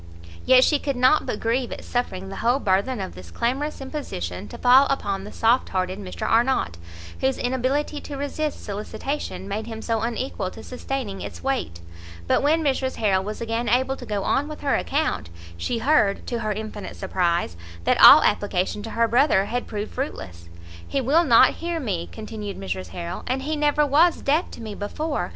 [0.47, 4.47] Yet she could not but grieve at suffering the whole burthen of this clamorous imposition
[4.47, 6.79] to fall upon the soft hearted Mr Arnott,
[7.19, 11.81] whose inability to resist solicitation made him so unequal to sustaining its weight;
[12.25, 16.25] but when Mrs Harrel was again able to go on with her account, she heard,
[16.25, 20.49] to her infinite surprise, that all application to her brother had proved fruitless.
[20.87, 24.73] "He will not hear me," continued Mrs Harrel, "and he never was deaf to me
[24.73, 25.29] before!